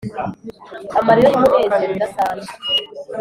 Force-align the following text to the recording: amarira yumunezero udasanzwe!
amarira 0.99 1.27
yumunezero 1.31 1.91
udasanzwe! 1.95 2.53